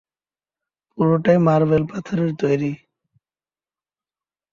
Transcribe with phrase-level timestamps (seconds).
[0.91, 2.71] পুরোটাই মার্বেল পাথরের তৈরি।